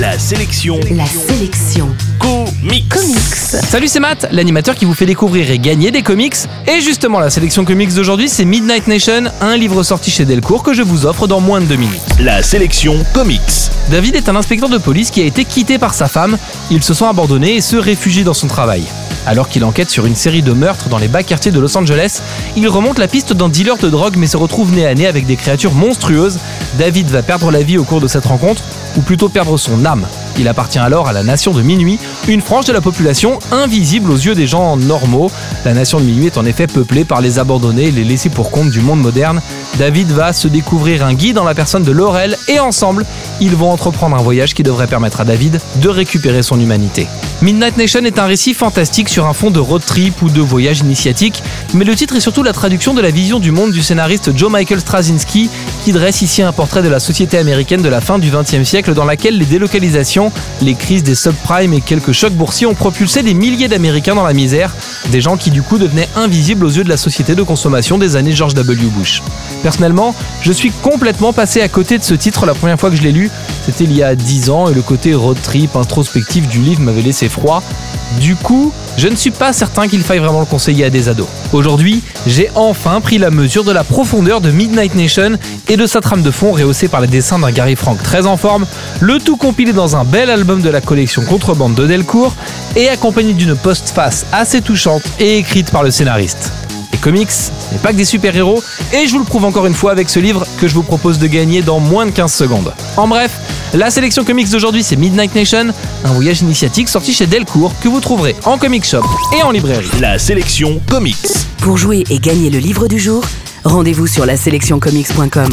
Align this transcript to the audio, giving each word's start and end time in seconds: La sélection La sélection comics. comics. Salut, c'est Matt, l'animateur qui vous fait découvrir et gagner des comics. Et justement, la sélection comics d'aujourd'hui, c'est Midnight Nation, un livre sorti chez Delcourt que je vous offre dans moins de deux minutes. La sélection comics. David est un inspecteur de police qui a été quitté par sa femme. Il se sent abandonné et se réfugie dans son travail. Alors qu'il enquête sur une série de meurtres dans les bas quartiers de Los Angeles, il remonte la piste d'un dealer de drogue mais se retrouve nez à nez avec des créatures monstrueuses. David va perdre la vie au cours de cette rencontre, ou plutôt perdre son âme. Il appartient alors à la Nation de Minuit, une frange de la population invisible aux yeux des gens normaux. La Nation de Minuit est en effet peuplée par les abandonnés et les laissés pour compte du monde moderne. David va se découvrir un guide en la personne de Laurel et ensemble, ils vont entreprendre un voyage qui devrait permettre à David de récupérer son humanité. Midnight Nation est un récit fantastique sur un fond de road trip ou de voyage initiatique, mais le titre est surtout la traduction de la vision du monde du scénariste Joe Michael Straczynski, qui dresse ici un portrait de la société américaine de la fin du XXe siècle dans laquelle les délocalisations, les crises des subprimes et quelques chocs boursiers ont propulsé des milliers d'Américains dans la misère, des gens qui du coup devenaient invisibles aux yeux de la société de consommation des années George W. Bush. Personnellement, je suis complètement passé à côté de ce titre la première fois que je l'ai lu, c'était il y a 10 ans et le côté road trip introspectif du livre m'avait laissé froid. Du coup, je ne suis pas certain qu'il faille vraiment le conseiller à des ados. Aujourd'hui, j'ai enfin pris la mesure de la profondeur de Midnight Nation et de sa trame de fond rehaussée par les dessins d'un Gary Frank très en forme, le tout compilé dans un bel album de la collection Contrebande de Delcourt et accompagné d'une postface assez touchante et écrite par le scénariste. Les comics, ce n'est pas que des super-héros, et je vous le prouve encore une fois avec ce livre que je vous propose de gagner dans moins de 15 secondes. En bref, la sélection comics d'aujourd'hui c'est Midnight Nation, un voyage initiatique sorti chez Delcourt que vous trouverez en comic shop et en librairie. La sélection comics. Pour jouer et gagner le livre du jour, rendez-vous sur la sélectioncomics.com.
La 0.00 0.18
sélection 0.18 0.80
La 0.92 1.04
sélection 1.04 1.88
comics. 2.18 2.88
comics. 2.88 3.18
Salut, 3.68 3.86
c'est 3.86 4.00
Matt, 4.00 4.28
l'animateur 4.32 4.74
qui 4.74 4.86
vous 4.86 4.94
fait 4.94 5.04
découvrir 5.04 5.50
et 5.50 5.58
gagner 5.58 5.90
des 5.90 6.00
comics. 6.00 6.36
Et 6.66 6.80
justement, 6.80 7.20
la 7.20 7.28
sélection 7.28 7.66
comics 7.66 7.92
d'aujourd'hui, 7.92 8.30
c'est 8.30 8.46
Midnight 8.46 8.86
Nation, 8.86 9.24
un 9.42 9.58
livre 9.58 9.82
sorti 9.82 10.10
chez 10.10 10.24
Delcourt 10.24 10.62
que 10.62 10.72
je 10.72 10.82
vous 10.82 11.04
offre 11.04 11.26
dans 11.26 11.40
moins 11.40 11.60
de 11.60 11.66
deux 11.66 11.76
minutes. 11.76 12.00
La 12.18 12.42
sélection 12.42 12.96
comics. 13.12 13.40
David 13.90 14.16
est 14.16 14.30
un 14.30 14.36
inspecteur 14.36 14.70
de 14.70 14.78
police 14.78 15.10
qui 15.10 15.20
a 15.20 15.26
été 15.26 15.44
quitté 15.44 15.76
par 15.76 15.92
sa 15.92 16.08
femme. 16.08 16.38
Il 16.70 16.82
se 16.82 16.94
sent 16.94 17.04
abandonné 17.04 17.56
et 17.56 17.60
se 17.60 17.76
réfugie 17.76 18.24
dans 18.24 18.32
son 18.32 18.46
travail. 18.46 18.84
Alors 19.26 19.50
qu'il 19.50 19.64
enquête 19.64 19.90
sur 19.90 20.06
une 20.06 20.16
série 20.16 20.40
de 20.40 20.52
meurtres 20.52 20.88
dans 20.88 20.96
les 20.96 21.08
bas 21.08 21.22
quartiers 21.22 21.52
de 21.52 21.60
Los 21.60 21.76
Angeles, 21.76 22.22
il 22.56 22.66
remonte 22.68 22.98
la 22.98 23.06
piste 23.06 23.34
d'un 23.34 23.50
dealer 23.50 23.76
de 23.76 23.90
drogue 23.90 24.14
mais 24.16 24.26
se 24.26 24.38
retrouve 24.38 24.72
nez 24.72 24.86
à 24.86 24.94
nez 24.94 25.06
avec 25.06 25.26
des 25.26 25.36
créatures 25.36 25.74
monstrueuses. 25.74 26.38
David 26.78 27.08
va 27.10 27.22
perdre 27.22 27.50
la 27.50 27.62
vie 27.62 27.76
au 27.76 27.84
cours 27.84 28.00
de 28.00 28.08
cette 28.08 28.24
rencontre, 28.24 28.62
ou 28.96 29.00
plutôt 29.00 29.28
perdre 29.28 29.56
son 29.56 29.84
âme. 29.84 30.06
Il 30.38 30.48
appartient 30.48 30.78
alors 30.78 31.08
à 31.08 31.12
la 31.12 31.22
Nation 31.22 31.52
de 31.52 31.62
Minuit, 31.62 31.98
une 32.28 32.40
frange 32.40 32.66
de 32.66 32.72
la 32.72 32.80
population 32.80 33.38
invisible 33.50 34.10
aux 34.10 34.16
yeux 34.16 34.34
des 34.34 34.46
gens 34.46 34.76
normaux. 34.76 35.30
La 35.64 35.74
Nation 35.74 35.98
de 35.98 36.04
Minuit 36.04 36.26
est 36.26 36.38
en 36.38 36.44
effet 36.44 36.66
peuplée 36.66 37.04
par 37.04 37.20
les 37.20 37.38
abandonnés 37.38 37.86
et 37.86 37.90
les 37.90 38.04
laissés 38.04 38.28
pour 38.28 38.50
compte 38.50 38.70
du 38.70 38.80
monde 38.80 39.00
moderne. 39.00 39.40
David 39.78 40.10
va 40.10 40.32
se 40.32 40.48
découvrir 40.48 41.04
un 41.04 41.14
guide 41.14 41.38
en 41.38 41.44
la 41.44 41.54
personne 41.54 41.82
de 41.82 41.92
Laurel 41.92 42.36
et 42.48 42.60
ensemble, 42.60 43.06
ils 43.40 43.56
vont 43.56 43.70
entreprendre 43.70 44.16
un 44.16 44.22
voyage 44.22 44.54
qui 44.54 44.62
devrait 44.62 44.86
permettre 44.86 45.20
à 45.20 45.24
David 45.24 45.60
de 45.76 45.88
récupérer 45.88 46.42
son 46.42 46.60
humanité. 46.60 47.06
Midnight 47.42 47.78
Nation 47.78 48.04
est 48.04 48.18
un 48.18 48.26
récit 48.26 48.52
fantastique 48.52 49.08
sur 49.08 49.26
un 49.26 49.32
fond 49.32 49.50
de 49.50 49.58
road 49.58 49.82
trip 49.84 50.20
ou 50.22 50.28
de 50.28 50.42
voyage 50.42 50.80
initiatique, 50.80 51.42
mais 51.72 51.84
le 51.84 51.94
titre 51.94 52.16
est 52.16 52.20
surtout 52.20 52.42
la 52.42 52.52
traduction 52.52 52.92
de 52.92 53.00
la 53.00 53.10
vision 53.10 53.40
du 53.40 53.50
monde 53.50 53.72
du 53.72 53.82
scénariste 53.82 54.36
Joe 54.36 54.50
Michael 54.50 54.80
Straczynski, 54.80 55.48
qui 55.82 55.92
dresse 55.92 56.20
ici 56.20 56.42
un 56.42 56.52
portrait 56.52 56.82
de 56.82 56.88
la 56.88 57.00
société 57.00 57.38
américaine 57.38 57.80
de 57.80 57.88
la 57.88 58.00
fin 58.00 58.18
du 58.18 58.30
XXe 58.30 58.68
siècle 58.68 58.92
dans 58.92 59.06
laquelle 59.06 59.38
les 59.38 59.46
délocalisations, 59.46 60.32
les 60.60 60.74
crises 60.74 61.02
des 61.02 61.14
subprimes 61.14 61.72
et 61.72 61.80
quelques 61.80 62.09
chocs 62.12 62.32
boursiers 62.32 62.66
ont 62.66 62.74
propulsé 62.74 63.22
des 63.22 63.34
milliers 63.34 63.68
d'Américains 63.68 64.14
dans 64.14 64.24
la 64.24 64.32
misère, 64.32 64.74
des 65.10 65.20
gens 65.20 65.36
qui 65.36 65.50
du 65.50 65.62
coup 65.62 65.78
devenaient 65.78 66.08
invisibles 66.16 66.64
aux 66.64 66.70
yeux 66.70 66.84
de 66.84 66.88
la 66.88 66.96
société 66.96 67.34
de 67.34 67.42
consommation 67.42 67.98
des 67.98 68.16
années 68.16 68.32
George 68.32 68.54
W. 68.54 68.86
Bush. 68.96 69.22
Personnellement, 69.62 70.14
je 70.40 70.52
suis 70.52 70.70
complètement 70.70 71.32
passé 71.32 71.60
à 71.60 71.68
côté 71.68 71.98
de 71.98 72.04
ce 72.04 72.14
titre 72.14 72.46
la 72.46 72.54
première 72.54 72.78
fois 72.78 72.90
que 72.90 72.96
je 72.96 73.02
l'ai 73.02 73.12
lu, 73.12 73.30
c'était 73.66 73.84
il 73.84 73.92
y 73.92 74.02
a 74.02 74.14
10 74.14 74.50
ans 74.50 74.68
et 74.68 74.74
le 74.74 74.82
côté 74.82 75.14
road 75.14 75.36
trip 75.42 75.76
introspectif 75.76 76.48
du 76.48 76.60
livre 76.60 76.80
m'avait 76.80 77.02
laissé 77.02 77.28
froid. 77.28 77.62
Du 78.18 78.34
coup, 78.34 78.72
je 78.96 79.08
ne 79.08 79.14
suis 79.14 79.30
pas 79.30 79.52
certain 79.52 79.86
qu'il 79.86 80.02
faille 80.02 80.18
vraiment 80.18 80.40
le 80.40 80.46
conseiller 80.46 80.84
à 80.84 80.90
des 80.90 81.08
ados. 81.08 81.28
Aujourd'hui, 81.52 82.02
j'ai 82.26 82.50
enfin 82.54 83.00
pris 83.00 83.18
la 83.18 83.30
mesure 83.30 83.64
de 83.64 83.72
la 83.72 83.84
profondeur 83.84 84.40
de 84.40 84.50
Midnight 84.50 84.94
Nation 84.94 85.38
et 85.68 85.76
de 85.76 85.86
sa 85.86 86.00
trame 86.00 86.22
de 86.22 86.30
fond 86.30 86.52
rehaussée 86.52 86.88
par 86.88 87.00
les 87.00 87.06
dessins 87.06 87.38
d'un 87.38 87.52
Gary 87.52 87.76
Frank 87.76 88.02
très 88.02 88.26
en 88.26 88.36
forme, 88.36 88.66
le 89.00 89.18
tout 89.18 89.36
compilé 89.36 89.72
dans 89.72 89.96
un 89.96 90.04
bel 90.04 90.28
album 90.28 90.60
de 90.60 90.70
la 90.70 90.80
collection 90.80 91.22
Contrebande 91.22 91.74
de 91.74 91.86
Delcourt 91.86 92.34
et 92.76 92.88
accompagné 92.88 93.32
d'une 93.32 93.56
postface 93.56 94.26
assez 94.32 94.60
touchante 94.60 94.99
et 95.18 95.38
écrite 95.38 95.70
par 95.70 95.82
le 95.82 95.90
scénariste. 95.90 96.52
Les 96.92 96.98
comics, 96.98 97.30
ce 97.30 97.50
n'est 97.72 97.78
pas 97.78 97.92
que 97.92 97.96
des 97.96 98.04
super-héros, 98.04 98.62
et 98.92 99.06
je 99.06 99.12
vous 99.12 99.18
le 99.20 99.24
prouve 99.24 99.44
encore 99.44 99.66
une 99.66 99.74
fois 99.74 99.92
avec 99.92 100.10
ce 100.10 100.18
livre 100.18 100.46
que 100.58 100.68
je 100.68 100.74
vous 100.74 100.82
propose 100.82 101.18
de 101.18 101.26
gagner 101.26 101.62
dans 101.62 101.80
moins 101.80 102.06
de 102.06 102.10
15 102.10 102.32
secondes. 102.32 102.72
En 102.96 103.08
bref, 103.08 103.32
la 103.72 103.90
sélection 103.90 104.24
comics 104.24 104.50
d'aujourd'hui 104.50 104.82
c'est 104.82 104.96
Midnight 104.96 105.34
Nation, 105.34 105.68
un 106.04 106.12
voyage 106.12 106.42
initiatique 106.42 106.88
sorti 106.88 107.12
chez 107.12 107.26
Delcourt 107.26 107.72
que 107.80 107.88
vous 107.88 108.00
trouverez 108.00 108.34
en 108.44 108.58
comic 108.58 108.84
shop 108.84 109.04
et 109.38 109.42
en 109.42 109.50
librairie. 109.50 109.88
La 110.00 110.18
sélection 110.18 110.80
comics. 110.88 111.16
Pour 111.58 111.76
jouer 111.76 112.04
et 112.10 112.18
gagner 112.18 112.50
le 112.50 112.58
livre 112.58 112.88
du 112.88 112.98
jour, 112.98 113.22
rendez-vous 113.64 114.06
sur 114.06 114.26
la 114.26 114.36
sélectioncomics.com. 114.36 115.50